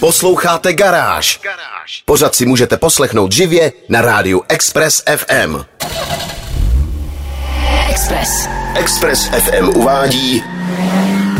Posloucháte 0.00 0.72
Garáž. 0.72 1.40
Pořád 2.04 2.34
si 2.34 2.46
můžete 2.46 2.76
poslechnout 2.76 3.32
živě 3.32 3.72
na 3.88 4.00
rádiu 4.00 4.42
Express 4.48 5.02
FM. 5.16 5.56
Express. 7.90 8.48
Express 8.74 9.28
FM 9.28 9.68
uvádí 9.68 10.44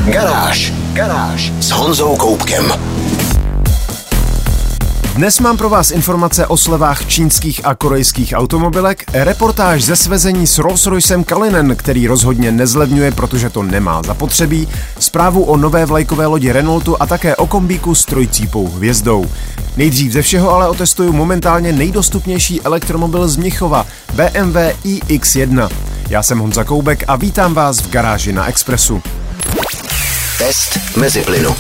Garáž. 0.05 0.73
Garáž 0.93 1.53
s 1.61 1.71
Honzou 1.71 2.17
Koupkem. 2.17 2.73
Dnes 5.21 5.41
mám 5.41 5.57
pro 5.57 5.69
vás 5.69 5.91
informace 5.91 6.47
o 6.47 6.57
slevách 6.57 7.07
čínských 7.07 7.61
a 7.65 7.75
korejských 7.75 8.33
automobilek, 8.37 9.05
reportáž 9.13 9.85
ze 9.85 9.97
svezení 9.97 10.47
s 10.47 10.59
Rolls-Roycem 10.59 11.25
Kalinen, 11.25 11.77
který 11.77 12.07
rozhodně 12.07 12.53
nezlevňuje, 12.53 13.13
protože 13.13 13.51
to 13.51 13.63
nemá 13.63 14.03
zapotřebí, 14.03 14.69
zprávu 14.99 15.45
o 15.45 15.57
nové 15.57 15.87
vlajkové 15.87 16.27
lodi 16.27 16.53
Renaultu 16.53 16.97
a 17.03 17.07
také 17.07 17.37
o 17.37 17.47
kombíku 17.47 17.95
s 17.95 18.05
trojcípou 18.05 18.69
hvězdou. 18.69 19.31
Nejdřív 19.77 20.13
ze 20.13 20.23
všeho 20.23 20.55
ale 20.55 20.69
otestuju 20.69 21.13
momentálně 21.13 21.73
nejdostupnější 21.73 22.63
elektromobil 22.63 23.29
z 23.29 23.37
Mnichova, 23.37 23.87
BMW 24.15 24.57
iX1. 24.85 25.69
Já 26.11 26.23
jsem 26.23 26.39
Honza 26.39 26.65
Koubek 26.65 27.05
a 27.09 27.17
vítám 27.17 27.55
vás 27.55 27.81
v 27.81 27.91
garáži 27.91 28.33
na 28.33 28.49
Expressu. 28.49 29.03
Test 30.39 30.79
mezi 30.97 31.23
plynu. 31.23 31.57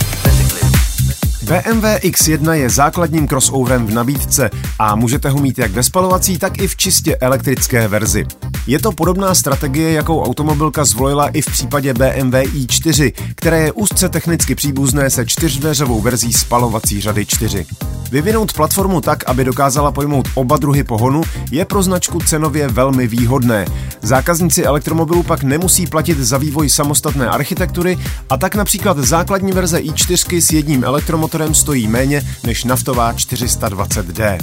BMW 1.50 1.84
X1 1.84 2.52
je 2.52 2.70
základním 2.70 3.28
crossoverem 3.28 3.86
v 3.86 3.90
nabídce 3.90 4.50
a 4.78 4.96
můžete 4.96 5.28
ho 5.28 5.38
mít 5.38 5.58
jak 5.58 5.70
ve 5.70 5.82
spalovací, 5.82 6.38
tak 6.38 6.58
i 6.58 6.68
v 6.68 6.76
čistě 6.76 7.16
elektrické 7.16 7.88
verzi. 7.88 8.26
Je 8.66 8.78
to 8.78 8.92
podobná 8.92 9.34
strategie, 9.34 9.92
jakou 9.92 10.22
automobilka 10.22 10.84
zvolila 10.84 11.28
i 11.28 11.40
v 11.40 11.46
případě 11.46 11.94
BMW 11.94 12.34
i4, 12.34 13.12
které 13.34 13.60
je 13.60 13.72
úzce 13.72 14.08
technicky 14.08 14.54
příbuzné 14.54 15.10
se 15.10 15.26
čtyřdveřovou 15.26 16.00
verzí 16.00 16.32
spalovací 16.32 17.00
řady 17.00 17.26
4. 17.26 17.66
Vyvinout 18.10 18.52
platformu 18.52 19.00
tak, 19.00 19.24
aby 19.28 19.44
dokázala 19.44 19.92
pojmout 19.92 20.28
oba 20.34 20.56
druhy 20.56 20.84
pohonu, 20.84 21.22
je 21.50 21.64
pro 21.64 21.82
značku 21.82 22.20
cenově 22.20 22.68
velmi 22.68 23.06
výhodné. 23.06 23.66
Zákazníci 24.02 24.64
elektromobilů 24.64 25.22
pak 25.22 25.42
nemusí 25.42 25.86
platit 25.86 26.18
za 26.18 26.38
vývoj 26.38 26.70
samostatné 26.70 27.28
architektury 27.28 27.98
a 28.30 28.36
tak 28.36 28.54
například 28.54 28.98
základní 28.98 29.52
verze 29.52 29.78
i4 29.78 30.40
s 30.40 30.52
jedním 30.52 30.84
elektromotorem 30.84 31.54
stojí 31.54 31.88
méně 31.88 32.22
než 32.44 32.64
naftová 32.64 33.12
420D. 33.12 34.38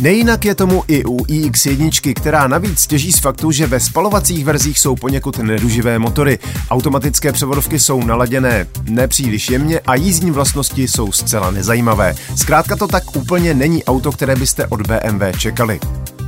Nejinak 0.00 0.44
je 0.44 0.54
tomu 0.54 0.84
i 0.88 1.04
u 1.04 1.16
iX1, 1.16 2.14
která 2.14 2.48
navíc 2.48 2.86
těží 2.86 3.12
z 3.12 3.18
faktu, 3.18 3.50
že 3.50 3.66
ve 3.66 3.80
spalovacích 3.80 4.44
verzích 4.44 4.78
jsou 4.78 4.96
poněkud 4.96 5.38
neduživé 5.38 5.98
motory. 5.98 6.38
Automatické 6.70 7.32
převodovky 7.32 7.80
jsou 7.80 8.04
naladěné 8.04 8.66
nepříliš 8.88 9.50
jemně 9.50 9.80
a 9.80 9.94
jízdní 9.94 10.30
vlastnosti 10.30 10.88
jsou 10.88 11.12
zcela 11.12 11.50
nezajímavé. 11.50 12.14
Zkrátka 12.36 12.76
to 12.76 12.83
tak 12.88 13.16
úplně 13.16 13.54
není 13.54 13.84
auto, 13.84 14.12
které 14.12 14.36
byste 14.36 14.66
od 14.66 14.86
BMW 14.86 15.38
čekali. 15.38 15.80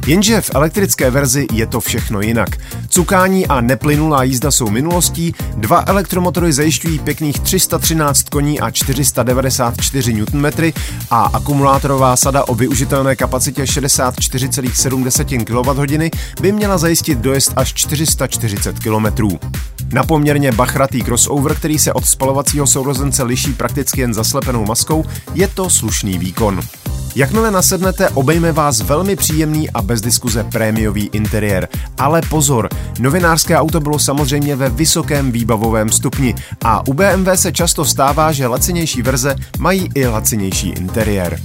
Jenže 0.06 0.40
v 0.40 0.50
elektrické 0.54 1.10
verzi 1.10 1.46
je 1.52 1.66
to 1.66 1.80
všechno 1.80 2.20
jinak. 2.20 2.48
Cukání 2.88 3.46
a 3.46 3.60
neplynulá 3.60 4.22
jízda 4.22 4.50
jsou 4.50 4.70
minulostí, 4.70 5.34
dva 5.56 5.84
elektromotory 5.86 6.52
zajišťují 6.52 6.98
pěkných 6.98 7.40
313 7.40 8.22
koní 8.28 8.60
a 8.60 8.70
494 8.70 10.12
Nm 10.32 10.46
a 11.10 11.22
akumulátorová 11.22 12.16
sada 12.16 12.44
o 12.44 12.54
využitelné 12.54 13.16
kapacitě 13.16 13.62
64,7 13.62 15.44
kWh 15.44 16.10
by 16.40 16.52
měla 16.52 16.78
zajistit 16.78 17.18
dojezd 17.18 17.52
až 17.56 17.74
440 17.74 18.78
km. 18.78 19.38
Na 19.92 20.02
poměrně 20.02 20.52
bachratý 20.52 21.02
crossover, 21.02 21.54
který 21.54 21.78
se 21.78 21.92
od 21.92 22.06
spalovacího 22.06 22.66
sourozence 22.66 23.22
liší 23.22 23.52
prakticky 23.52 24.00
jen 24.00 24.14
zaslepenou 24.14 24.66
maskou, 24.66 25.04
je 25.34 25.48
to 25.48 25.70
slušný 25.70 26.18
výkon. 26.18 26.60
Jakmile 27.16 27.50
nasednete, 27.50 28.08
obejme 28.08 28.52
vás 28.52 28.80
velmi 28.80 29.16
příjemný 29.16 29.70
a 29.70 29.82
bez 29.82 30.00
diskuze 30.00 30.44
prémiový 30.44 31.10
interiér. 31.12 31.68
Ale 31.98 32.20
pozor, 32.30 32.68
novinářské 32.98 33.56
auto 33.56 33.80
bylo 33.80 33.98
samozřejmě 33.98 34.56
ve 34.56 34.68
vysokém 34.70 35.32
výbavovém 35.32 35.90
stupni 35.90 36.34
a 36.64 36.86
u 36.86 36.92
BMW 36.92 37.30
se 37.34 37.52
často 37.52 37.84
stává, 37.84 38.32
že 38.32 38.46
lacinější 38.46 39.02
verze 39.02 39.36
mají 39.58 39.88
i 39.94 40.06
lacinější 40.06 40.68
interiér. 40.68 41.40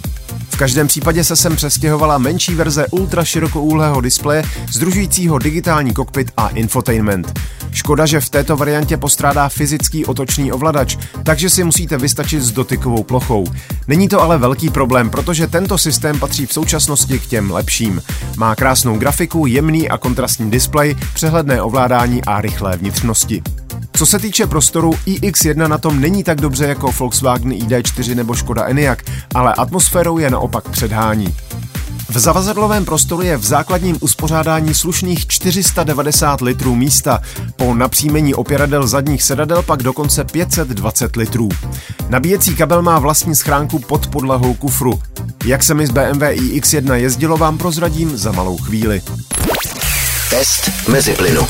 V 0.52 0.58
každém 0.58 0.88
případě 0.88 1.24
se 1.24 1.36
sem 1.36 1.56
přestěhovala 1.56 2.18
menší 2.18 2.56
verze 2.56 2.88
ultra 2.92 3.24
širokoúhlého 3.24 4.02
displeje, 4.02 4.44
združujícího 4.72 5.40
digitální 5.40 5.94
kokpit 5.94 6.32
a 6.38 6.48
infotainment. 6.48 7.40
Škoda, 7.72 8.06
že 8.06 8.20
v 8.20 8.30
této 8.30 8.58
variantě 8.58 8.98
postrádá 8.98 9.50
fyzický 9.50 10.06
otočný 10.06 10.52
ovladač, 10.52 10.98
takže 11.24 11.50
si 11.50 11.64
musíte 11.64 11.98
vystačit 11.98 12.42
s 12.42 12.52
dotykovou 12.52 13.04
plochou. 13.04 13.46
Není 13.88 14.08
to 14.08 14.22
ale 14.22 14.38
velký 14.38 14.70
problém, 14.70 15.10
protože 15.10 15.48
tento 15.48 15.78
systém 15.78 16.20
patří 16.20 16.46
v 16.46 16.54
současnosti 16.54 17.20
k 17.20 17.26
těm 17.26 17.52
lepším. 17.52 18.02
Má 18.38 18.56
krásnou 18.56 18.98
grafiku, 18.98 19.46
jemný 19.46 19.90
a 19.90 19.98
kontrastní 19.98 20.52
displej, 20.52 20.96
přehledné 21.14 21.62
ovládání 21.62 22.24
a 22.24 22.42
rychlé 22.42 22.78
vnitřnosti. 22.78 23.44
Co 23.94 24.06
se 24.06 24.20
týče 24.20 24.48
prostoru, 24.48 24.92
iX1 25.08 25.68
na 25.68 25.78
tom 25.78 26.02
není 26.02 26.24
tak 26.24 26.42
dobře 26.42 26.66
jako 26.66 26.92
Volkswagen 27.00 27.52
ID4 27.52 28.16
nebo 28.16 28.36
Škoda 28.36 28.66
Enyaq, 28.66 29.04
ale 29.36 29.54
atmosférou 29.54 30.18
je 30.18 30.30
naopak 30.30 30.70
předhání. 30.70 31.36
V 32.10 32.20
zavazadlovém 32.20 32.86
prostoru 32.86 33.22
je 33.22 33.38
v 33.38 33.44
základním 33.44 33.98
uspořádání 34.02 34.74
slušných 34.74 35.28
490 35.28 36.42
litrů 36.42 36.76
místa, 36.76 37.22
po 37.56 37.74
napřímení 37.74 38.36
opěradel 38.36 38.88
zadních 38.88 39.24
sedadel 39.24 39.62
pak 39.62 39.84
dokonce 39.84 40.24
520 40.24 41.16
litrů. 41.16 41.50
Nabíjecí 42.10 42.56
kabel 42.56 42.82
má 42.82 43.00
vlastní 43.00 43.36
schránku 43.36 43.80
pod 43.80 44.08
podlahou 44.08 44.54
kufru. 44.54 45.02
Jak 45.46 45.64
se 45.64 45.74
mi 45.74 45.88
z 45.88 45.92
BMW 45.92 46.22
iX1 46.22 46.94
jezdilo, 46.94 47.38
vám 47.38 47.58
prozradím 47.58 48.18
za 48.18 48.32
malou 48.32 48.58
chvíli. 48.58 49.02
Test 50.30 50.72
mezi 50.88 51.14
plynu. 51.14 51.48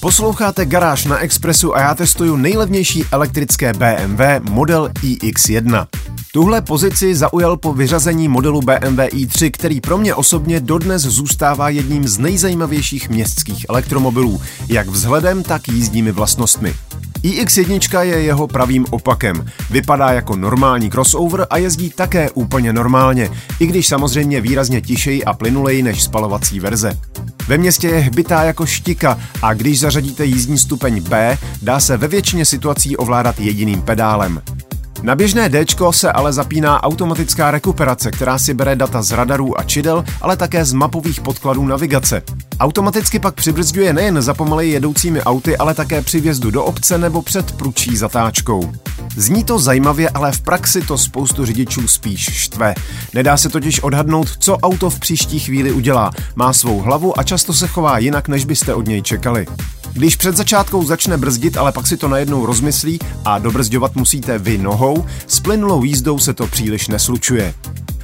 Posloucháte 0.00 0.66
Garáž 0.66 1.04
na 1.04 1.18
Expressu 1.18 1.76
a 1.76 1.80
já 1.80 1.94
testuju 1.94 2.36
nejlevnější 2.36 3.04
elektrické 3.12 3.72
BMW 3.72 4.50
model 4.50 4.90
iX1. 5.02 5.86
Tuhle 6.32 6.62
pozici 6.62 7.14
zaujal 7.14 7.56
po 7.56 7.72
vyřazení 7.72 8.28
modelu 8.28 8.60
BMW 8.62 8.98
i3, 8.98 9.50
který 9.50 9.80
pro 9.80 9.98
mě 9.98 10.14
osobně 10.14 10.60
dodnes 10.60 11.02
zůstává 11.02 11.68
jedním 11.68 12.08
z 12.08 12.18
nejzajímavějších 12.18 13.08
městských 13.08 13.66
elektromobilů, 13.68 14.40
jak 14.68 14.88
vzhledem, 14.88 15.42
tak 15.42 15.68
jízdními 15.68 16.12
vlastnostmi. 16.12 16.74
iX1 17.22 18.00
je 18.00 18.22
jeho 18.22 18.46
pravým 18.46 18.86
opakem. 18.90 19.46
Vypadá 19.70 20.12
jako 20.12 20.36
normální 20.36 20.90
crossover 20.90 21.46
a 21.50 21.58
jezdí 21.58 21.90
také 21.90 22.30
úplně 22.30 22.72
normálně, 22.72 23.30
i 23.60 23.66
když 23.66 23.86
samozřejmě 23.86 24.40
výrazně 24.40 24.80
tišeji 24.80 25.24
a 25.24 25.32
plynuleji 25.32 25.82
než 25.82 26.02
spalovací 26.02 26.60
verze. 26.60 26.98
Ve 27.48 27.58
městě 27.58 27.88
je 27.88 27.98
hbitá 27.98 28.42
jako 28.42 28.66
štika 28.66 29.18
a 29.42 29.54
když 29.54 29.80
zařadíte 29.80 30.24
jízdní 30.24 30.58
stupeň 30.58 31.02
B, 31.02 31.38
dá 31.62 31.80
se 31.80 31.96
ve 31.96 32.08
většině 32.08 32.44
situací 32.44 32.96
ovládat 32.96 33.40
jediným 33.40 33.82
pedálem. 33.82 34.42
Na 35.02 35.14
běžné 35.14 35.48
D 35.48 35.64
se 35.90 36.12
ale 36.12 36.32
zapíná 36.32 36.82
automatická 36.82 37.50
rekuperace, 37.50 38.10
která 38.10 38.38
si 38.38 38.54
bere 38.54 38.76
data 38.76 39.02
z 39.02 39.12
radarů 39.12 39.60
a 39.60 39.62
čidel, 39.62 40.04
ale 40.20 40.36
také 40.36 40.64
z 40.64 40.72
mapových 40.72 41.20
podkladů 41.20 41.66
navigace. 41.66 42.22
Automaticky 42.60 43.18
pak 43.18 43.34
přibrzďuje 43.34 43.92
nejen 43.92 44.22
za 44.22 44.34
pomaleji 44.34 44.72
jedoucími 44.72 45.22
auty, 45.22 45.56
ale 45.56 45.74
také 45.74 46.02
při 46.02 46.20
vjezdu 46.20 46.50
do 46.50 46.64
obce 46.64 46.98
nebo 46.98 47.22
před 47.22 47.52
pručí 47.52 47.96
zatáčkou. 47.96 48.72
Zní 49.16 49.44
to 49.44 49.58
zajímavě, 49.58 50.08
ale 50.08 50.32
v 50.32 50.40
praxi 50.40 50.80
to 50.80 50.98
spoustu 50.98 51.44
řidičů 51.44 51.88
spíš 51.88 52.20
štve. 52.20 52.74
Nedá 53.14 53.36
se 53.36 53.48
totiž 53.48 53.80
odhadnout, 53.80 54.28
co 54.38 54.58
auto 54.58 54.90
v 54.90 55.00
příští 55.00 55.38
chvíli 55.38 55.72
udělá. 55.72 56.10
Má 56.34 56.52
svou 56.52 56.80
hlavu 56.80 57.18
a 57.18 57.22
často 57.22 57.54
se 57.54 57.66
chová 57.66 57.98
jinak, 57.98 58.28
než 58.28 58.44
byste 58.44 58.74
od 58.74 58.86
něj 58.86 59.02
čekali. 59.02 59.46
Když 59.92 60.16
před 60.16 60.36
začátkou 60.36 60.84
začne 60.84 61.16
brzdit, 61.16 61.56
ale 61.56 61.72
pak 61.72 61.86
si 61.86 61.96
to 61.96 62.08
najednou 62.08 62.46
rozmyslí 62.46 62.98
a 63.24 63.38
dobrzďovat 63.38 63.96
musíte 63.96 64.38
vy 64.38 64.58
nohou, 64.58 65.06
s 65.26 65.40
plynulou 65.40 65.84
jízdou 65.84 66.18
se 66.18 66.34
to 66.34 66.46
příliš 66.46 66.88
neslučuje. 66.88 67.54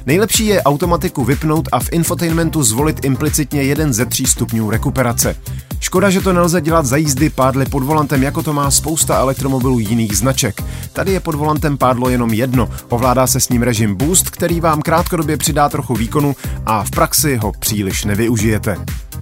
Nejlepší 0.05 0.45
je 0.45 0.63
automatiku 0.63 1.23
vypnout 1.23 1.69
a 1.71 1.79
v 1.79 1.89
infotainmentu 1.91 2.63
zvolit 2.63 3.05
implicitně 3.05 3.63
jeden 3.63 3.93
ze 3.93 4.05
tří 4.05 4.25
stupňů 4.25 4.69
rekuperace. 4.69 5.35
Škoda, 5.79 6.09
že 6.09 6.21
to 6.21 6.33
nelze 6.33 6.61
dělat 6.61 6.85
za 6.85 6.97
jízdy 6.97 7.29
pádly 7.29 7.65
pod 7.65 7.83
volantem, 7.83 8.23
jako 8.23 8.43
to 8.43 8.53
má 8.53 8.71
spousta 8.71 9.17
elektromobilů 9.17 9.79
jiných 9.79 10.17
značek. 10.17 10.63
Tady 10.93 11.11
je 11.11 11.19
pod 11.19 11.35
volantem 11.35 11.77
pádlo 11.77 12.09
jenom 12.09 12.33
jedno, 12.33 12.69
ovládá 12.89 13.27
se 13.27 13.39
s 13.39 13.49
ním 13.49 13.61
režim 13.61 13.95
Boost, 13.95 14.29
který 14.29 14.59
vám 14.59 14.81
krátkodobě 14.81 15.37
přidá 15.37 15.69
trochu 15.69 15.93
výkonu 15.93 16.35
a 16.65 16.83
v 16.83 16.91
praxi 16.91 17.35
ho 17.35 17.51
příliš 17.59 18.05
nevyužijete. 18.05 18.77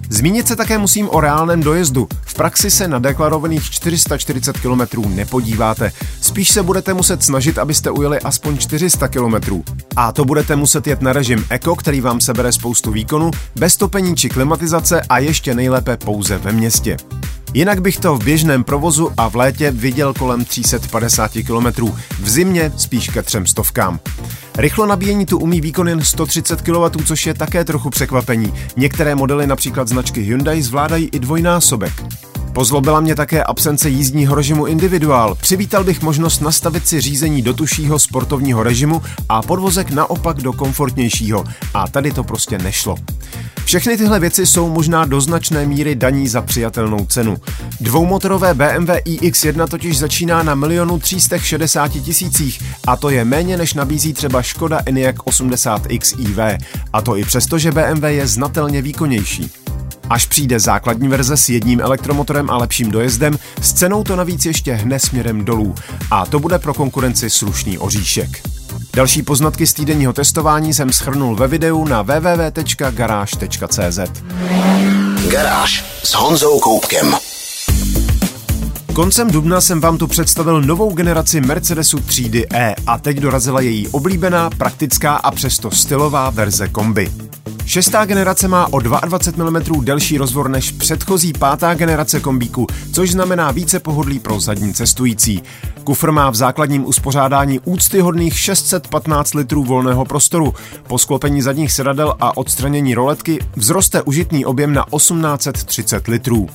Zmínit 0.08 0.48
se 0.48 0.56
také 0.56 0.78
musím 0.78 1.08
o 1.10 1.20
reálném 1.20 1.62
dojezdu. 1.62 2.08
V 2.24 2.34
praxi 2.34 2.70
se 2.70 2.88
na 2.88 2.98
deklarovaných 2.98 3.70
440 3.70 4.58
km 4.58 5.14
nepodíváte. 5.14 5.92
Spíš 6.20 6.50
se 6.50 6.62
budete 6.62 6.94
muset 6.94 7.22
snažit, 7.22 7.58
abyste 7.58 7.90
ujeli 7.90 8.20
aspoň 8.20 8.58
400 8.58 9.08
km. 9.08 9.62
A 9.96 10.12
to 10.12 10.24
budete 10.24 10.56
muset 10.56 10.86
jet 10.86 11.02
na 11.02 11.12
režim 11.12 11.44
Eco, 11.50 11.76
který 11.76 12.00
vám 12.00 12.20
sebere 12.20 12.52
spoustu 12.52 12.90
výkonu, 12.90 13.30
bez 13.56 13.76
topení 13.76 14.16
či 14.16 14.28
klimatizace 14.28 15.02
a 15.08 15.18
ještě 15.18 15.54
nejlépe 15.54 15.96
pouze 15.96 16.38
ve 16.38 16.52
městě. 16.52 16.96
Jinak 17.54 17.80
bych 17.80 17.98
to 17.98 18.14
v 18.14 18.24
běžném 18.24 18.64
provozu 18.64 19.10
a 19.16 19.28
v 19.28 19.36
létě 19.36 19.70
viděl 19.70 20.14
kolem 20.14 20.44
350 20.44 21.32
km, 21.32 21.86
v 22.22 22.28
zimě 22.28 22.72
spíš 22.76 23.08
ke 23.08 23.22
třem 23.22 23.46
stovkám. 23.46 24.00
Rychlo 24.56 24.86
nabíjení 24.86 25.26
tu 25.26 25.38
umí 25.38 25.60
výkon 25.60 25.88
jen 25.88 26.04
130 26.04 26.62
kW, 26.62 27.04
což 27.04 27.26
je 27.26 27.34
také 27.34 27.64
trochu 27.64 27.90
překvapení. 27.90 28.54
Některé 28.76 29.14
modely, 29.14 29.46
například 29.46 29.88
značky 29.88 30.20
Hyundai, 30.20 30.62
zvládají 30.62 31.08
i 31.12 31.18
dvojnásobek. 31.18 31.92
Pozlobila 32.52 33.00
mě 33.00 33.14
také 33.14 33.44
absence 33.44 33.88
jízdního 33.88 34.34
režimu 34.34 34.66
individuál. 34.66 35.34
Přivítal 35.34 35.84
bych 35.84 36.02
možnost 36.02 36.40
nastavit 36.40 36.88
si 36.88 37.00
řízení 37.00 37.42
do 37.42 37.54
tušího 37.54 37.98
sportovního 37.98 38.62
režimu 38.62 39.02
a 39.28 39.42
podvozek 39.42 39.90
naopak 39.90 40.36
do 40.36 40.52
komfortnějšího. 40.52 41.44
A 41.74 41.88
tady 41.88 42.12
to 42.12 42.24
prostě 42.24 42.58
nešlo. 42.58 42.96
Všechny 43.72 43.96
tyhle 43.96 44.20
věci 44.20 44.46
jsou 44.46 44.68
možná 44.68 45.04
do 45.04 45.20
značné 45.20 45.66
míry 45.66 45.94
daní 45.94 46.28
za 46.28 46.42
přijatelnou 46.42 47.06
cenu. 47.06 47.36
Dvoumotorové 47.80 48.54
BMW 48.54 48.90
iX1 48.90 49.68
totiž 49.68 49.98
začíná 49.98 50.42
na 50.42 50.54
milionu 50.54 50.98
360 50.98 51.88
tisících 51.88 52.62
a 52.86 52.96
to 52.96 53.10
je 53.10 53.24
méně 53.24 53.56
než 53.56 53.74
nabízí 53.74 54.12
třeba 54.12 54.42
Škoda 54.42 54.80
Enyaq 54.86 55.16
80X 55.18 56.30
EV. 56.30 56.58
A 56.92 57.02
to 57.02 57.16
i 57.16 57.24
přesto, 57.24 57.58
že 57.58 57.72
BMW 57.72 58.04
je 58.04 58.26
znatelně 58.26 58.82
výkonnější. 58.82 59.50
Až 60.10 60.26
přijde 60.26 60.60
základní 60.60 61.08
verze 61.08 61.36
s 61.36 61.48
jedním 61.48 61.80
elektromotorem 61.80 62.50
a 62.50 62.56
lepším 62.56 62.90
dojezdem, 62.90 63.38
s 63.60 63.72
cenou 63.72 64.04
to 64.04 64.16
navíc 64.16 64.46
ještě 64.46 64.74
hne 64.74 64.98
směrem 64.98 65.44
dolů. 65.44 65.74
A 66.10 66.26
to 66.26 66.38
bude 66.38 66.58
pro 66.58 66.74
konkurenci 66.74 67.30
slušný 67.30 67.78
oříšek. 67.78 68.51
Další 68.96 69.22
poznatky 69.22 69.66
z 69.66 69.72
týdenního 69.72 70.12
testování 70.12 70.74
jsem 70.74 70.92
schrnul 70.92 71.36
ve 71.36 71.48
videu 71.48 71.84
na 71.84 72.02
www.garage.cz. 72.02 72.62
Garáž 75.30 75.84
s 76.04 76.14
Honzou 76.14 76.60
Koupkem. 76.60 77.14
Koncem 78.92 79.30
dubna 79.30 79.60
jsem 79.60 79.80
vám 79.80 79.98
tu 79.98 80.06
představil 80.06 80.62
novou 80.62 80.92
generaci 80.92 81.40
Mercedesu 81.40 82.00
třídy 82.00 82.46
E 82.54 82.74
a 82.86 82.98
teď 82.98 83.16
dorazila 83.16 83.60
její 83.60 83.88
oblíbená, 83.88 84.50
praktická 84.50 85.14
a 85.14 85.30
přesto 85.30 85.70
stylová 85.70 86.30
verze 86.30 86.68
kombi. 86.68 87.10
Šestá 87.66 88.04
generace 88.04 88.48
má 88.48 88.72
o 88.72 88.80
22 88.80 89.50
mm 89.50 89.84
delší 89.84 90.18
rozvor 90.18 90.50
než 90.50 90.70
předchozí 90.70 91.32
pátá 91.32 91.74
generace 91.74 92.20
kombíku, 92.20 92.66
což 92.92 93.10
znamená 93.10 93.50
více 93.50 93.80
pohodlí 93.80 94.18
pro 94.18 94.40
zadní 94.40 94.74
cestující. 94.74 95.42
Kufr 95.84 96.10
má 96.10 96.30
v 96.30 96.34
základním 96.34 96.86
uspořádání 96.86 97.60
úctyhodných 97.60 98.38
615 98.38 99.34
litrů 99.34 99.64
volného 99.64 100.04
prostoru. 100.04 100.54
Po 100.86 100.98
sklopení 100.98 101.42
zadních 101.42 101.72
sedadel 101.72 102.14
a 102.20 102.36
odstranění 102.36 102.94
roletky 102.94 103.38
vzroste 103.58 104.02
užitný 104.02 104.44
objem 104.44 104.74
na 104.74 104.86
1830 104.96 106.08
litrů. 106.08 106.48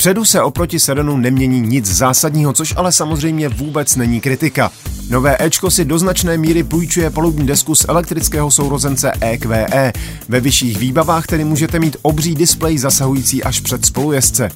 Vpředu 0.00 0.24
se 0.24 0.42
oproti 0.42 0.80
sedanu 0.80 1.16
nemění 1.16 1.60
nic 1.60 1.86
zásadního, 1.86 2.52
což 2.52 2.74
ale 2.76 2.92
samozřejmě 2.92 3.48
vůbec 3.48 3.96
není 3.96 4.20
kritika. 4.20 4.70
Nové 5.10 5.36
Ečko 5.40 5.70
si 5.70 5.84
do 5.84 5.98
značné 5.98 6.38
míry 6.38 6.62
půjčuje 6.62 7.10
palubní 7.10 7.46
desku 7.46 7.74
z 7.74 7.84
elektrického 7.88 8.50
sourozence 8.50 9.12
EQE. 9.20 9.66
E. 9.72 9.92
Ve 10.28 10.40
vyšších 10.40 10.78
výbavách 10.78 11.26
tedy 11.26 11.44
můžete 11.44 11.78
mít 11.78 11.96
obří 12.02 12.34
displej 12.34 12.78
zasahující 12.78 13.44
až 13.44 13.60
před 13.60 13.86
spolujezdce. 13.86 14.50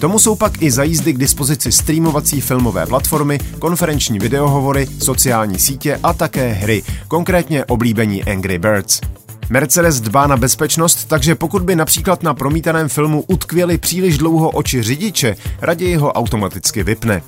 Tomu 0.00 0.18
jsou 0.18 0.34
pak 0.34 0.62
i 0.62 0.70
za 0.70 0.82
jízdy 0.82 1.12
k 1.12 1.18
dispozici 1.18 1.72
streamovací 1.72 2.40
filmové 2.40 2.86
platformy, 2.86 3.38
konferenční 3.58 4.18
videohovory, 4.18 4.88
sociální 4.98 5.58
sítě 5.58 6.00
a 6.02 6.12
také 6.12 6.52
hry, 6.52 6.82
konkrétně 7.08 7.64
oblíbení 7.64 8.24
Angry 8.24 8.58
Birds. 8.58 9.00
Mercedes 9.50 10.00
dbá 10.00 10.26
na 10.26 10.36
bezpečnost, 10.36 11.04
takže 11.04 11.34
pokud 11.34 11.62
by 11.62 11.76
například 11.76 12.22
na 12.22 12.34
promítaném 12.34 12.88
filmu 12.88 13.24
utkvěli 13.28 13.78
příliš 13.78 14.18
dlouho 14.18 14.50
oči 14.50 14.82
řidiče, 14.82 15.36
raději 15.60 15.96
ho 15.96 16.12
automaticky 16.12 16.82
vypne. 16.82 17.22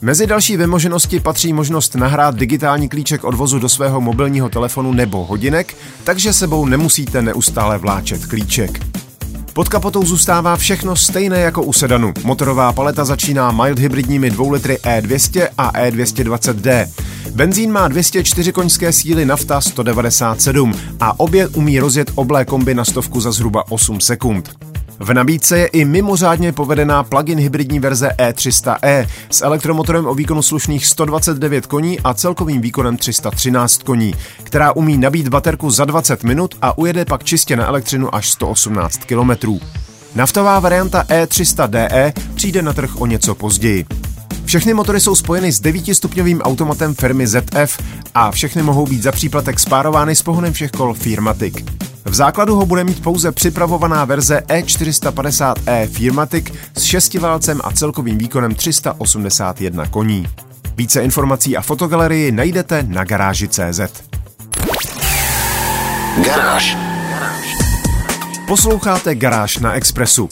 Mezi 0.00 0.26
další 0.26 0.56
vymoženosti 0.56 1.20
patří 1.20 1.52
možnost 1.52 1.94
nahrát 1.94 2.36
digitální 2.36 2.88
klíček 2.88 3.24
odvozu 3.24 3.58
do 3.58 3.68
svého 3.68 4.00
mobilního 4.00 4.48
telefonu 4.48 4.92
nebo 4.92 5.24
hodinek, 5.24 5.76
takže 6.04 6.32
sebou 6.32 6.66
nemusíte 6.66 7.22
neustále 7.22 7.78
vláčet 7.78 8.26
klíček. 8.26 8.80
Pod 9.54 9.68
kapotou 9.68 10.04
zůstává 10.04 10.56
všechno 10.56 10.96
stejné 10.96 11.40
jako 11.40 11.62
u 11.62 11.72
sedanu. 11.72 12.12
Motorová 12.24 12.72
paleta 12.72 13.04
začíná 13.04 13.52
mild 13.52 13.78
hybridními 13.78 14.30
2 14.30 14.52
litry 14.52 14.78
E200 14.82 15.48
a 15.58 15.72
E220D. 15.72 16.88
Benzín 17.34 17.72
má 17.72 17.88
204 17.88 18.52
koňské 18.52 18.92
síly, 18.92 19.24
nafta 19.24 19.60
197 19.60 20.74
a 21.00 21.20
obě 21.20 21.48
umí 21.48 21.78
rozjet 21.78 22.10
oblé 22.14 22.44
kombi 22.44 22.74
na 22.74 22.84
stovku 22.84 23.20
za 23.20 23.32
zhruba 23.32 23.64
8 23.70 24.00
sekund. 24.00 24.50
V 25.02 25.14
nabídce 25.14 25.58
je 25.58 25.66
i 25.66 25.84
mimořádně 25.84 26.52
povedená 26.52 27.02
plug-in 27.02 27.38
hybridní 27.38 27.80
verze 27.80 28.10
E300e 28.18 29.06
s 29.30 29.42
elektromotorem 29.42 30.06
o 30.06 30.14
výkonu 30.14 30.42
slušných 30.42 30.86
129 30.86 31.66
koní 31.66 32.00
a 32.00 32.14
celkovým 32.14 32.60
výkonem 32.60 32.96
313 32.96 33.82
koní, 33.82 34.14
která 34.42 34.72
umí 34.72 34.98
nabít 34.98 35.28
baterku 35.28 35.70
za 35.70 35.84
20 35.84 36.24
minut 36.24 36.54
a 36.62 36.78
ujede 36.78 37.04
pak 37.04 37.24
čistě 37.24 37.56
na 37.56 37.66
elektřinu 37.66 38.14
až 38.14 38.30
118 38.30 39.00
km. 39.04 39.58
Naftová 40.14 40.60
varianta 40.60 41.04
E300DE 41.04 42.12
přijde 42.34 42.62
na 42.62 42.72
trh 42.72 43.00
o 43.00 43.06
něco 43.06 43.34
později. 43.34 43.84
Všechny 44.44 44.74
motory 44.74 45.00
jsou 45.00 45.14
spojeny 45.14 45.52
s 45.52 45.62
9-stupňovým 45.62 46.40
automatem 46.40 46.94
firmy 46.94 47.26
ZF 47.26 47.78
a 48.14 48.30
všechny 48.30 48.62
mohou 48.62 48.86
být 48.86 49.02
za 49.02 49.12
příplatek 49.12 49.60
spárovány 49.60 50.16
s 50.16 50.22
pohonem 50.22 50.52
všech 50.52 50.70
kol 50.70 50.94
Firmatic. 50.94 51.81
V 52.04 52.14
základu 52.14 52.56
ho 52.56 52.66
bude 52.66 52.84
mít 52.84 53.02
pouze 53.02 53.32
připravovaná 53.32 54.04
verze 54.04 54.42
E450e 54.48 55.86
Firmatic 55.86 56.52
s 56.74 56.82
šestiválcem 56.82 57.60
a 57.64 57.72
celkovým 57.72 58.18
výkonem 58.18 58.54
381 58.54 59.86
koní. 59.86 60.26
Více 60.76 61.02
informací 61.02 61.56
a 61.56 61.62
fotogalerii 61.62 62.32
najdete 62.32 62.82
na 62.82 63.04
garáži.cz. 63.04 63.80
Garáž. 66.24 66.76
Posloucháte 68.46 69.14
Garáž 69.14 69.58
na 69.58 69.72
Expressu. 69.72 70.28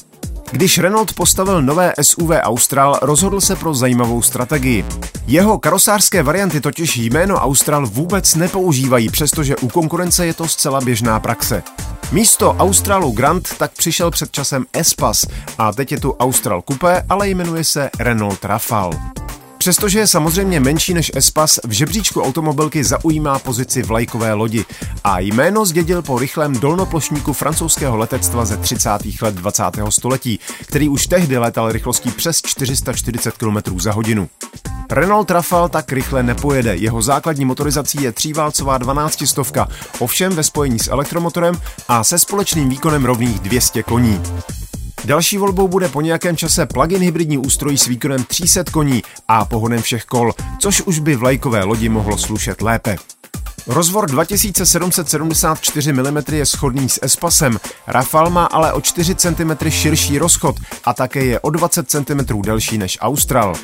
Když 0.52 0.78
Renault 0.78 1.12
postavil 1.12 1.62
nové 1.62 1.92
SUV 2.02 2.30
Austral, 2.30 2.98
rozhodl 3.02 3.40
se 3.40 3.56
pro 3.56 3.74
zajímavou 3.74 4.22
strategii. 4.22 4.84
Jeho 5.26 5.58
karosářské 5.58 6.22
varianty 6.22 6.60
totiž 6.60 6.96
jméno 6.96 7.34
Austral 7.34 7.86
vůbec 7.86 8.34
nepoužívají, 8.34 9.08
přestože 9.08 9.56
u 9.56 9.68
konkurence 9.68 10.26
je 10.26 10.34
to 10.34 10.48
zcela 10.48 10.80
běžná 10.80 11.20
praxe. 11.20 11.62
Místo 12.12 12.56
Australu 12.58 13.12
Grand 13.12 13.48
tak 13.58 13.72
přišel 13.72 14.10
před 14.10 14.32
časem 14.32 14.64
Espas 14.72 15.26
a 15.58 15.72
teď 15.72 15.92
je 15.92 16.00
tu 16.00 16.12
Austral 16.12 16.62
Coupé, 16.68 17.04
ale 17.08 17.28
jmenuje 17.28 17.64
se 17.64 17.90
Renault 17.98 18.44
Rafale. 18.44 19.19
Přestože 19.60 19.98
je 19.98 20.06
samozřejmě 20.06 20.60
menší 20.60 20.94
než 20.94 21.12
Espas, 21.14 21.60
v 21.66 21.70
žebříčku 21.70 22.22
automobilky 22.22 22.84
zaujímá 22.84 23.38
pozici 23.38 23.82
vlajkové 23.82 24.32
lodi 24.32 24.64
a 25.04 25.18
jméno 25.18 25.66
zdědil 25.66 26.02
po 26.02 26.18
rychlém 26.18 26.52
dolnoplošníku 26.52 27.32
francouzského 27.32 27.96
letectva 27.96 28.44
ze 28.44 28.56
30. 28.56 28.90
let 29.22 29.34
20. 29.34 29.62
století, 29.88 30.40
který 30.62 30.88
už 30.88 31.06
tehdy 31.06 31.38
letal 31.38 31.72
rychlostí 31.72 32.10
přes 32.10 32.42
440 32.42 33.36
km 33.36 33.80
za 33.80 33.92
hodinu. 33.92 34.28
Renault 34.90 35.30
Rafale 35.30 35.68
tak 35.68 35.92
rychle 35.92 36.22
nepojede, 36.22 36.76
jeho 36.76 37.02
základní 37.02 37.44
motorizací 37.44 38.02
je 38.02 38.12
tříválcová 38.12 38.78
12 38.78 39.26
stovka, 39.26 39.68
ovšem 39.98 40.32
ve 40.32 40.42
spojení 40.42 40.78
s 40.78 40.88
elektromotorem 40.88 41.60
a 41.88 42.04
se 42.04 42.18
společným 42.18 42.68
výkonem 42.68 43.04
rovných 43.04 43.40
200 43.40 43.82
koní. 43.82 44.20
Další 45.04 45.38
volbou 45.38 45.68
bude 45.68 45.88
po 45.88 46.00
nějakém 46.00 46.36
čase 46.36 46.66
plug-in 46.66 47.02
hybridní 47.02 47.38
ústroj 47.38 47.78
s 47.78 47.86
výkonem 47.86 48.24
300 48.24 48.64
koní 48.64 49.02
a 49.28 49.44
pohonem 49.44 49.82
všech 49.82 50.04
kol, 50.04 50.32
což 50.58 50.82
už 50.82 50.98
by 50.98 51.16
v 51.16 51.22
lajkové 51.22 51.64
lodi 51.64 51.88
mohlo 51.88 52.18
slušet 52.18 52.62
lépe. 52.62 52.96
Rozvor 53.66 54.10
2774 54.10 55.92
mm 55.92 56.16
je 56.32 56.46
schodný 56.46 56.88
s 56.88 56.98
Espasem, 57.02 57.60
Rafale 57.86 58.30
má 58.30 58.44
ale 58.44 58.72
o 58.72 58.80
4 58.80 59.14
cm 59.14 59.70
širší 59.70 60.18
rozchod 60.18 60.56
a 60.84 60.94
také 60.94 61.24
je 61.24 61.40
o 61.40 61.50
20 61.50 61.90
cm 61.90 62.42
delší 62.42 62.78
než 62.78 62.98
Austral. 63.00 63.54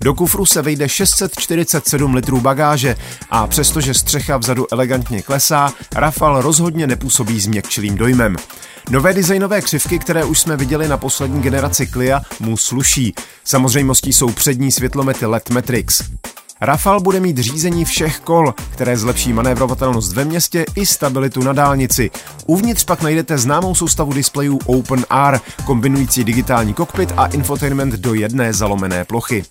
Do 0.00 0.14
kufru 0.14 0.46
se 0.46 0.62
vejde 0.62 0.88
647 0.88 2.14
litrů 2.14 2.40
bagáže 2.40 2.96
a 3.30 3.46
přestože 3.46 3.94
střecha 3.94 4.36
vzadu 4.36 4.66
elegantně 4.72 5.22
klesá, 5.22 5.72
Rafal 5.94 6.42
rozhodně 6.42 6.86
nepůsobí 6.86 7.40
změkčilým 7.40 7.96
dojmem. 7.96 8.36
Nové 8.90 9.14
designové 9.14 9.60
křivky, 9.60 9.98
které 9.98 10.24
už 10.24 10.40
jsme 10.40 10.56
viděli 10.56 10.88
na 10.88 10.96
poslední 10.96 11.42
generaci 11.42 11.86
Clia, 11.86 12.20
mu 12.40 12.56
sluší. 12.56 13.14
Samozřejmostí 13.44 14.12
jsou 14.12 14.30
přední 14.30 14.72
světlomety 14.72 15.26
LED 15.26 15.50
Matrix. 15.50 16.02
Rafal 16.60 17.00
bude 17.00 17.20
mít 17.20 17.38
řízení 17.38 17.84
všech 17.84 18.20
kol, 18.20 18.54
které 18.72 18.96
zlepší 18.96 19.32
manévrovatelnost 19.32 20.12
ve 20.12 20.24
městě 20.24 20.64
i 20.74 20.86
stabilitu 20.86 21.42
na 21.42 21.52
dálnici. 21.52 22.10
Uvnitř 22.46 22.84
pak 22.84 23.02
najdete 23.02 23.38
známou 23.38 23.74
soustavu 23.74 24.12
displejů 24.12 24.58
OpenR, 24.66 25.38
kombinující 25.64 26.24
digitální 26.24 26.74
kokpit 26.74 27.12
a 27.16 27.26
infotainment 27.26 27.94
do 27.94 28.14
jedné 28.14 28.52
zalomené 28.52 29.04
plochy. 29.04 29.44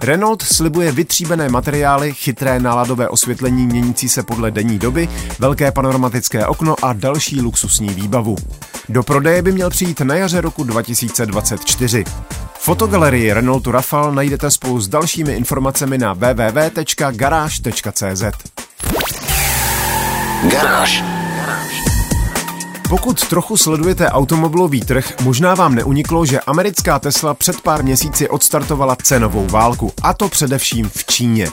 Renault 0.00 0.42
slibuje 0.42 0.92
vytříbené 0.92 1.48
materiály, 1.48 2.12
chytré 2.12 2.60
náladové 2.60 3.08
osvětlení 3.08 3.66
měnící 3.66 4.08
se 4.08 4.22
podle 4.22 4.50
denní 4.50 4.78
doby, 4.78 5.08
velké 5.38 5.72
panoramatické 5.72 6.46
okno 6.46 6.76
a 6.82 6.92
další 6.92 7.40
luxusní 7.40 7.88
výbavu. 7.88 8.36
Do 8.88 9.02
prodeje 9.02 9.42
by 9.42 9.52
měl 9.52 9.70
přijít 9.70 10.00
na 10.00 10.14
jaře 10.14 10.40
roku 10.40 10.64
2024. 10.64 12.04
Fotogalerii 12.58 13.32
Renaultu 13.32 13.70
Rafale 13.70 14.14
najdete 14.14 14.50
spolu 14.50 14.80
s 14.80 14.88
dalšími 14.88 15.32
informacemi 15.32 15.98
na 15.98 16.12
www.garage.cz. 16.12 17.42
Garáž. 20.50 21.15
Pokud 22.88 23.28
trochu 23.28 23.56
sledujete 23.56 24.08
automobilový 24.08 24.80
trh, 24.80 25.12
možná 25.22 25.54
vám 25.54 25.74
neuniklo, 25.74 26.26
že 26.26 26.40
americká 26.40 26.98
Tesla 26.98 27.34
před 27.34 27.60
pár 27.60 27.84
měsíci 27.84 28.28
odstartovala 28.28 28.96
cenovou 29.02 29.46
válku, 29.46 29.92
a 30.02 30.14
to 30.14 30.28
především 30.28 30.90
v 30.94 31.04
Číně. 31.04 31.48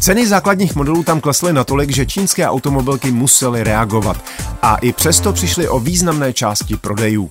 Ceny 0.00 0.26
základních 0.26 0.74
modelů 0.74 1.02
tam 1.02 1.20
klesly 1.20 1.52
natolik, 1.52 1.90
že 1.90 2.06
čínské 2.06 2.48
automobilky 2.48 3.10
musely 3.10 3.64
reagovat 3.64 4.16
a 4.62 4.76
i 4.76 4.92
přesto 4.92 5.32
přišly 5.32 5.68
o 5.68 5.80
významné 5.80 6.32
části 6.32 6.76
prodejů. 6.76 7.30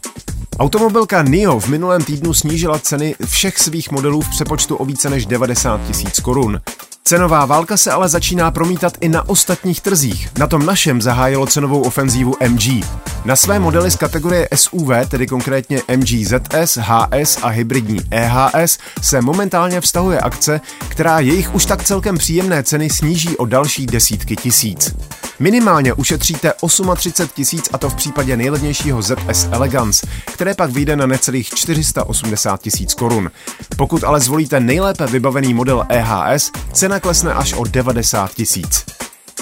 Automobilka 0.59 1.23
NIO 1.23 1.59
v 1.59 1.67
minulém 1.67 2.03
týdnu 2.03 2.33
snížila 2.33 2.79
ceny 2.79 3.15
všech 3.25 3.57
svých 3.57 3.91
modelů 3.91 4.21
v 4.21 4.29
přepočtu 4.29 4.75
o 4.75 4.85
více 4.85 5.09
než 5.09 5.25
90 5.25 5.81
tisíc 5.87 6.19
korun. 6.19 6.61
Cenová 7.07 7.45
válka 7.45 7.77
se 7.77 7.91
ale 7.91 8.09
začíná 8.09 8.51
promítat 8.51 8.93
i 9.01 9.09
na 9.09 9.29
ostatních 9.29 9.81
trzích. 9.81 10.29
Na 10.37 10.47
tom 10.47 10.65
našem 10.65 11.01
zahájilo 11.01 11.47
cenovou 11.47 11.81
ofenzívu 11.81 12.35
MG. 12.47 12.85
Na 13.25 13.35
své 13.35 13.59
modely 13.59 13.91
z 13.91 13.95
kategorie 13.95 14.47
SUV, 14.55 14.89
tedy 15.09 15.27
konkrétně 15.27 15.81
MG 15.97 16.07
ZS, 16.27 16.77
HS 16.81 17.37
a 17.41 17.47
hybridní 17.47 17.99
EHS, 18.11 18.77
se 19.01 19.21
momentálně 19.21 19.81
vztahuje 19.81 20.19
akce, 20.19 20.61
která 20.87 21.19
jejich 21.19 21.55
už 21.55 21.65
tak 21.65 21.83
celkem 21.83 22.17
příjemné 22.17 22.63
ceny 22.63 22.89
sníží 22.89 23.37
o 23.37 23.45
další 23.45 23.85
desítky 23.85 24.35
tisíc. 24.35 24.95
Minimálně 25.39 25.93
ušetříte 25.93 26.53
38 26.95 27.27
tisíc 27.33 27.69
a 27.73 27.77
to 27.77 27.89
v 27.89 27.95
případě 27.95 28.37
nejlevnějšího 28.37 29.01
ZS 29.01 29.47
Elegance, 29.51 30.07
které 30.33 30.53
pak 30.53 30.69
vyjde 30.69 30.95
na 30.95 31.05
necelých 31.05 31.49
480 31.49 32.61
tisíc 32.61 32.93
korun. 32.93 33.31
Pokud 33.77 34.03
ale 34.03 34.19
zvolíte 34.19 34.59
nejlépe 34.59 35.07
vybavený 35.07 35.53
model 35.53 35.85
EHS, 35.89 36.51
cena 36.73 36.99
klesne 36.99 37.33
až 37.33 37.53
o 37.53 37.63
90 37.63 38.33
tisíc. 38.33 38.85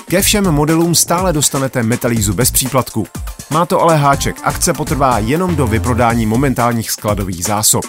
Ke 0.08 0.22
všem 0.22 0.52
modelům 0.52 0.96
stále 0.96 1.34
dostanete 1.34 1.84
metalízu 1.84 2.34
bez 2.34 2.52
příplatku. 2.52 3.08
Má 3.50 3.66
to 3.66 3.82
ale 3.82 3.98
háček, 3.98 4.36
akce 4.44 4.74
potrvá 4.74 5.20
jenom 5.20 5.56
do 5.56 5.68
vyprodání 5.68 6.26
momentálních 6.26 6.92
skladových 6.92 7.46
zásob. 7.46 7.86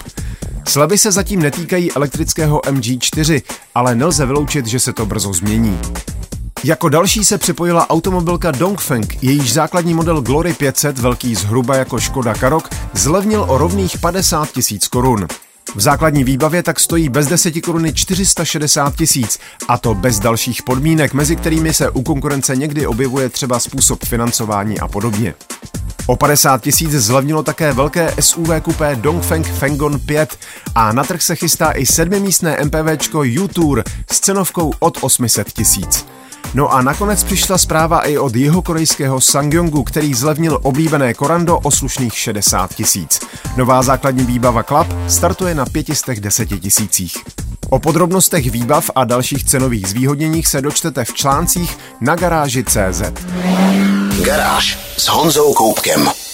Slevy 0.69 0.99
se 0.99 1.13
zatím 1.13 1.43
netýkají 1.43 1.93
elektrického 1.93 2.61
MG4, 2.61 3.43
ale 3.75 3.95
nelze 3.95 4.27
vyloučit, 4.27 4.67
že 4.67 4.81
se 4.81 4.93
to 4.93 5.07
brzo 5.07 5.33
změní. 5.33 5.79
Jako 6.65 6.89
další 6.89 7.25
se 7.25 7.39
připojila 7.39 7.91
automobilka 7.91 8.51
Dongfeng, 8.51 9.23
jejíž 9.23 9.53
základní 9.53 9.95
model 9.95 10.21
Glory 10.21 10.55
500, 10.55 10.99
velký 10.99 11.35
zhruba 11.35 11.77
jako 11.77 12.01
Škoda 12.01 12.35
Karok, 12.35 12.69
zlevnil 12.93 13.45
o 13.49 13.59
rovných 13.59 13.99
50 13.99 14.53
tisíc 14.53 14.89
korun. 14.89 15.27
V 15.75 15.81
základní 15.81 16.25
výbavě 16.25 16.63
tak 16.63 16.81
stojí 16.81 17.09
bez 17.09 17.27
10 17.27 17.61
koruny 17.61 17.93
460 17.93 18.97
tisíc, 18.97 19.39
a 19.69 19.79
to 19.79 19.95
bez 19.95 20.19
dalších 20.19 20.63
podmínek, 20.63 21.15
mezi 21.15 21.37
kterými 21.37 21.75
se 21.75 21.91
u 21.91 22.03
konkurence 22.03 22.57
někdy 22.57 22.87
objevuje 22.87 23.29
třeba 23.29 23.61
způsob 23.61 24.05
financování 24.05 24.81
a 24.81 24.89
podobně. 24.89 25.35
O 26.07 26.17
50 26.17 26.63
tisíc 26.63 26.91
zlevnilo 26.91 27.43
také 27.43 27.73
velké 27.73 28.15
SUV 28.21 28.49
kupé 28.63 28.97
Dongfeng 28.97 29.47
Fengon 29.47 30.01
5 30.01 30.39
a 30.75 30.93
na 30.93 31.05
trh 31.05 31.23
se 31.23 31.37
chystá 31.37 31.73
i 31.73 31.87
sedmimístné 31.87 32.65
MPVčko 32.65 33.25
U-Tour 33.43 33.85
s 34.11 34.21
cenovkou 34.21 34.73
od 34.79 34.99
800 35.01 35.53
tisíc. 35.53 36.07
No 36.55 36.73
a 36.73 36.83
nakonec 36.83 37.25
přišla 37.25 37.59
zpráva 37.59 38.01
i 38.01 38.19
od 38.19 38.37
jeho 38.37 38.63
korejského 38.63 39.21
Sangyongu, 39.21 39.83
který 39.83 40.15
zlevnil 40.15 40.59
oblíbené 40.63 41.15
Korando 41.15 41.59
o 41.59 41.71
slušných 41.71 42.19
60 42.19 42.75
tisíc. 42.75 43.21
Nová 43.57 43.83
základní 43.83 44.25
výbava 44.25 44.63
Club 44.63 44.87
startuje 45.09 45.55
na 45.55 45.67
510 45.67 46.61
tisících. 46.61 47.17
O 47.71 47.79
podrobnostech 47.79 48.51
výbav 48.51 48.91
a 48.95 49.05
dalších 49.05 49.45
cenových 49.45 49.87
zvýhodněních 49.89 50.47
se 50.47 50.63
dočtete 50.63 51.05
v 51.05 51.15
článcích 51.15 51.79
na 52.01 52.15
garáži 52.15 52.65
CZ. 52.65 53.03
Garáž 54.25 54.79
s 54.99 55.09
Honzou 55.09 55.55
Koupkem. 55.55 56.26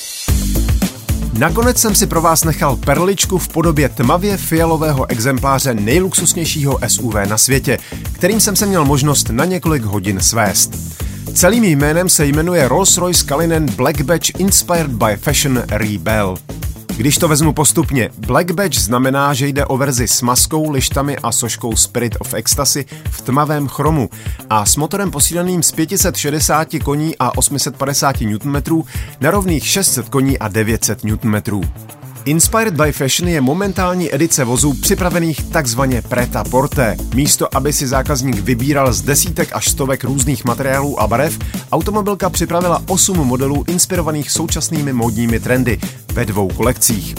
Nakonec 1.38 1.78
jsem 1.78 1.94
si 1.94 2.06
pro 2.06 2.20
vás 2.20 2.44
nechal 2.44 2.76
perličku 2.76 3.38
v 3.38 3.48
podobě 3.48 3.88
tmavě 3.88 4.36
fialového 4.36 5.10
exempláře 5.10 5.74
nejluxusnějšího 5.74 6.78
SUV 6.86 7.14
na 7.28 7.38
světě, 7.38 7.78
kterým 8.12 8.40
jsem 8.40 8.56
se 8.56 8.66
měl 8.66 8.84
možnost 8.84 9.30
na 9.30 9.44
několik 9.44 9.82
hodin 9.82 10.20
svést. 10.20 10.70
Celým 11.34 11.64
jménem 11.64 12.08
se 12.08 12.26
jmenuje 12.26 12.68
Rolls-Royce 12.68 13.28
Cullinan 13.28 13.66
Black 13.66 14.00
Badge 14.00 14.32
Inspired 14.38 14.90
by 14.90 15.16
Fashion 15.16 15.62
Rebel. 15.68 16.36
Když 17.02 17.18
to 17.18 17.28
vezmu 17.28 17.52
postupně, 17.52 18.10
Black 18.18 18.50
Badge 18.50 18.80
znamená, 18.80 19.34
že 19.34 19.46
jde 19.46 19.66
o 19.66 19.76
verzi 19.76 20.08
s 20.08 20.22
maskou, 20.22 20.70
lištami 20.70 21.16
a 21.18 21.32
soškou 21.32 21.76
Spirit 21.76 22.16
of 22.20 22.34
Ecstasy 22.34 22.84
v 23.10 23.20
tmavém 23.20 23.68
chromu 23.68 24.10
a 24.50 24.66
s 24.66 24.76
motorem 24.76 25.10
posíleným 25.10 25.62
z 25.62 25.72
560 25.72 26.68
koní 26.84 27.14
a 27.18 27.38
850 27.38 28.20
Nm 28.20 28.82
na 29.20 29.30
rovných 29.30 29.66
600 29.66 30.08
koní 30.08 30.38
a 30.38 30.48
900 30.48 31.04
Nm. 31.04 31.62
Inspired 32.24 32.74
by 32.74 32.92
Fashion 32.92 33.28
je 33.28 33.40
momentální 33.40 34.14
edice 34.14 34.44
vozů 34.44 34.74
připravených 34.74 35.42
takzvaně 35.42 36.02
preta 36.02 36.44
porte. 36.44 36.96
Místo, 37.14 37.56
aby 37.56 37.72
si 37.72 37.86
zákazník 37.86 38.36
vybíral 38.36 38.92
z 38.92 39.02
desítek 39.02 39.48
až 39.52 39.68
stovek 39.70 40.04
různých 40.04 40.44
materiálů 40.44 41.00
a 41.00 41.06
barev, 41.06 41.38
automobilka 41.72 42.30
připravila 42.30 42.82
8 42.88 43.16
modelů 43.16 43.64
inspirovaných 43.68 44.30
současnými 44.30 44.92
módními 44.92 45.40
trendy 45.40 45.78
ve 46.12 46.24
dvou 46.24 46.48
kolekcích. 46.48 47.14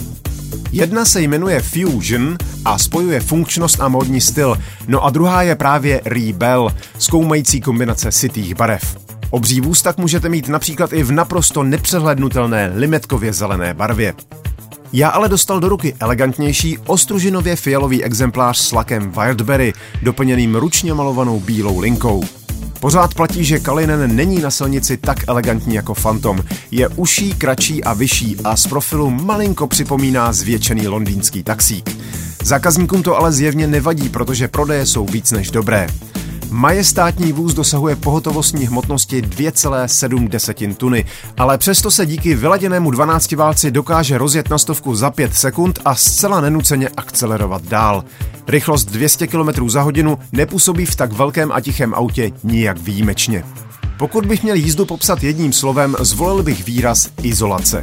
Jedna 0.72 1.04
se 1.04 1.20
jmenuje 1.20 1.62
Fusion 1.62 2.38
a 2.64 2.78
spojuje 2.78 3.20
funkčnost 3.20 3.80
a 3.80 3.88
módní 3.88 4.20
styl, 4.20 4.58
no 4.88 5.04
a 5.04 5.10
druhá 5.10 5.42
je 5.42 5.54
právě 5.54 6.00
Rebel, 6.04 6.74
zkoumající 6.98 7.60
kombinace 7.60 8.12
sitých 8.12 8.54
barev. 8.54 8.96
Obří 9.30 9.60
vůz 9.60 9.82
tak 9.82 9.98
můžete 9.98 10.28
mít 10.28 10.48
například 10.48 10.92
i 10.92 11.02
v 11.02 11.12
naprosto 11.12 11.62
nepřehlednutelné 11.62 12.72
limetkově 12.74 13.32
zelené 13.32 13.74
barvě. 13.74 14.14
Já 14.96 15.08
ale 15.08 15.28
dostal 15.28 15.60
do 15.60 15.68
ruky 15.68 15.94
elegantnější 16.00 16.78
ostružinově 16.78 17.56
fialový 17.56 18.04
exemplář 18.04 18.58
s 18.58 18.72
lakem 18.72 19.10
Wildberry, 19.10 19.72
doplněným 20.02 20.54
ručně 20.54 20.94
malovanou 20.94 21.40
bílou 21.40 21.78
linkou. 21.78 22.24
Pořád 22.80 23.14
platí, 23.14 23.44
že 23.44 23.58
Kalinen 23.58 24.16
není 24.16 24.38
na 24.38 24.50
silnici 24.50 24.96
tak 24.96 25.28
elegantní 25.28 25.74
jako 25.74 25.94
Phantom. 25.94 26.44
Je 26.70 26.88
uší, 26.88 27.34
kratší 27.34 27.84
a 27.84 27.92
vyšší 27.92 28.36
a 28.44 28.56
z 28.56 28.66
profilu 28.66 29.10
malinko 29.10 29.66
připomíná 29.66 30.32
zvětšený 30.32 30.88
londýnský 30.88 31.42
taxík. 31.42 31.96
Zákazníkům 32.44 33.02
to 33.02 33.16
ale 33.16 33.32
zjevně 33.32 33.66
nevadí, 33.66 34.08
protože 34.08 34.48
prodeje 34.48 34.86
jsou 34.86 35.06
víc 35.06 35.32
než 35.32 35.50
dobré. 35.50 35.86
Majestátní 36.54 37.32
vůz 37.32 37.54
dosahuje 37.54 37.96
pohotovostní 37.96 38.66
hmotnosti 38.66 39.22
2,7 39.22 40.74
tuny, 40.74 41.04
ale 41.36 41.58
přesto 41.58 41.90
se 41.90 42.06
díky 42.06 42.34
vyladěnému 42.34 42.90
12 42.90 43.32
válci 43.32 43.70
dokáže 43.70 44.18
rozjet 44.18 44.50
na 44.50 44.58
stovku 44.58 44.94
za 44.94 45.10
5 45.10 45.34
sekund 45.34 45.78
a 45.84 45.94
zcela 45.94 46.40
nenuceně 46.40 46.88
akcelerovat 46.88 47.62
dál. 47.62 48.04
Rychlost 48.48 48.84
200 48.90 49.26
km 49.26 49.68
za 49.68 49.82
hodinu 49.82 50.18
nepůsobí 50.32 50.86
v 50.86 50.96
tak 50.96 51.12
velkém 51.12 51.52
a 51.52 51.60
tichém 51.60 51.94
autě 51.94 52.32
nijak 52.44 52.78
výjimečně. 52.78 53.44
Pokud 53.98 54.26
bych 54.26 54.42
měl 54.42 54.56
jízdu 54.56 54.86
popsat 54.86 55.22
jedním 55.22 55.52
slovem, 55.52 55.96
zvolil 56.00 56.42
bych 56.42 56.64
výraz 56.64 57.08
izolace. 57.22 57.82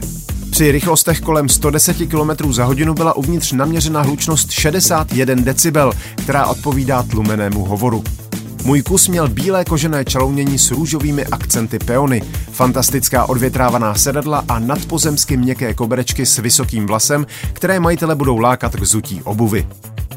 Při 0.51 0.72
rychlostech 0.72 1.22
kolem 1.22 1.50
110 1.50 1.98
km 1.98 2.54
za 2.54 2.66
hodinu 2.66 2.94
byla 2.94 3.13
uvnitř 3.13 3.51
naměřena 3.51 4.01
hlučnost 4.01 4.51
61 4.51 5.36
decibel, 5.36 5.94
která 6.16 6.46
odpovídá 6.46 7.04
tlumenému 7.04 7.66
hovoru. 7.66 8.04
Můj 8.65 8.82
kus 8.82 9.08
měl 9.08 9.30
bílé 9.30 9.65
kožené 9.65 10.06
čalounění 10.06 10.60
s 10.60 10.72
růžovými 10.72 11.25
akcenty 11.25 11.80
peony, 11.80 12.22
fantastická 12.51 13.25
odvětrávaná 13.25 13.96
sedadla 13.96 14.46
a 14.48 14.60
nadpozemsky 14.60 15.38
měkké 15.38 15.74
koberečky 15.74 16.25
s 16.25 16.38
vysokým 16.38 16.86
vlasem, 16.86 17.25
které 17.53 17.80
majitele 17.80 18.15
budou 18.15 18.38
lákat 18.38 18.75
k 18.75 18.84
zutí 18.84 19.22
obuvy. 19.24 19.68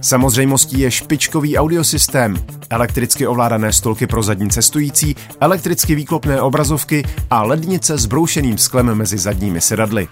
Samozřejmostí 0.00 0.80
je 0.80 0.90
špičkový 0.90 1.58
audiosystém, 1.58 2.36
elektricky 2.70 3.26
ovládané 3.26 3.72
stolky 3.72 4.06
pro 4.06 4.22
zadní 4.22 4.50
cestující, 4.50 5.16
elektricky 5.40 5.94
výklopné 5.94 6.40
obrazovky 6.40 7.04
a 7.30 7.42
lednice 7.42 7.98
s 7.98 8.06
broušeným 8.06 8.58
sklem 8.58 8.94
mezi 8.94 9.18
zadními 9.18 9.60
sedadly. 9.60 10.08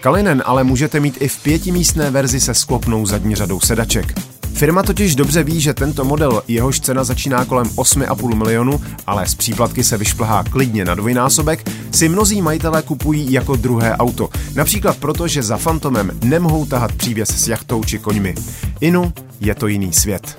Kalinen 0.00 0.42
ale 0.46 0.64
můžete 0.64 1.00
mít 1.00 1.16
i 1.20 1.28
v 1.28 1.42
pětimístné 1.42 2.10
verzi 2.10 2.40
se 2.40 2.54
sklopnou 2.54 3.06
zadní 3.06 3.34
řadou 3.34 3.60
sedaček. 3.60 4.35
Firma 4.56 4.82
totiž 4.82 5.14
dobře 5.14 5.42
ví, 5.42 5.60
že 5.60 5.74
tento 5.74 6.04
model, 6.04 6.42
jehož 6.48 6.80
cena 6.80 7.04
začíná 7.04 7.44
kolem 7.44 7.66
8,5 7.66 8.34
milionu, 8.34 8.80
ale 9.06 9.26
z 9.26 9.34
příplatky 9.34 9.84
se 9.84 9.96
vyšplhá 9.96 10.44
klidně 10.50 10.84
na 10.84 10.94
dvojnásobek, 10.94 11.70
si 11.92 12.08
mnozí 12.08 12.42
majitelé 12.42 12.82
kupují 12.82 13.32
jako 13.32 13.56
druhé 13.56 13.96
auto. 13.96 14.28
Například 14.54 14.96
proto, 14.96 15.28
že 15.28 15.42
za 15.42 15.56
Fantomem 15.56 16.10
nemohou 16.24 16.66
tahat 16.66 16.92
přívěs 16.92 17.28
s 17.28 17.48
jachtou 17.48 17.84
či 17.84 17.98
koňmi. 17.98 18.34
Inu 18.80 19.12
je 19.40 19.54
to 19.54 19.66
jiný 19.66 19.92
svět. 19.92 20.38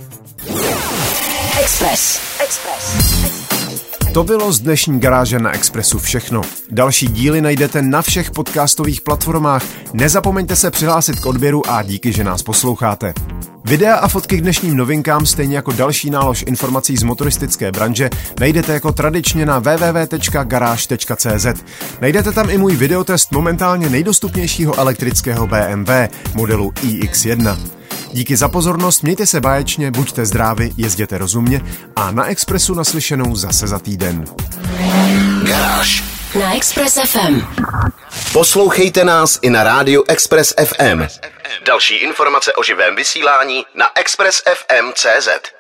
Express. 1.62 2.20
Express. 2.44 3.38
To 4.14 4.24
bylo 4.24 4.52
z 4.52 4.60
dnešní 4.60 5.00
garáže 5.00 5.40
na 5.40 5.52
Expressu 5.52 6.00
všechno. 6.00 6.42
Další 6.72 7.08
díly 7.08 7.42
najdete 7.42 7.82
na 7.82 8.02
všech 8.02 8.32
podcastových 8.32 9.02
platformách. 9.02 9.64
Nezapomeňte 9.94 10.56
se 10.56 10.72
přihlásit 10.72 11.20
k 11.20 11.26
odběru 11.26 11.70
a 11.70 11.84
díky, 11.84 12.12
že 12.14 12.24
nás 12.24 12.44
posloucháte. 12.44 13.14
Videa 13.68 13.96
a 13.96 14.08
fotky 14.08 14.38
k 14.38 14.42
dnešním 14.42 14.78
novinkám, 14.78 15.26
stejně 15.26 15.56
jako 15.56 15.72
další 15.72 16.10
nálož 16.10 16.44
informací 16.48 16.98
z 16.98 17.04
motoristické 17.04 17.72
branže, 17.72 18.10
najdete 18.40 18.74
jako 18.74 18.92
tradičně 18.92 19.46
na 19.46 19.60
www.garage.cz. 19.60 21.46
Najdete 22.02 22.32
tam 22.32 22.50
i 22.50 22.58
můj 22.58 22.76
videotest 22.76 23.32
momentálně 23.32 23.90
nejdostupnějšího 23.90 24.80
elektrického 24.80 25.48
BMW 25.48 25.92
modelu 26.34 26.72
iX1. 26.72 27.58
Díky 28.14 28.38
za 28.38 28.50
pozornost, 28.50 29.04
mějte 29.04 29.26
se 29.26 29.42
báječně, 29.42 29.92
buďte 29.92 30.26
zdraví, 30.26 30.74
jezděte 30.78 31.18
rozumně 31.18 31.62
a 31.96 32.12
na 32.12 32.26
Expressu 32.26 32.74
naslyšenou 32.74 33.36
zase 33.36 33.68
za 33.68 33.80
týden. 33.80 34.26
Garáž. 35.48 36.07
Na 36.36 36.56
Express 36.56 36.98
FM. 36.98 37.42
Poslouchejte 38.34 39.04
nás 39.04 39.40
i 39.42 39.50
na 39.50 39.64
rádiu 39.64 40.04
Express 40.08 40.54
FM. 40.66 41.08
Další 41.66 41.96
informace 41.96 42.54
o 42.54 42.64
živém 42.64 42.96
vysílání 42.96 43.66
na 43.76 44.00
expressfm.cz. 44.00 45.57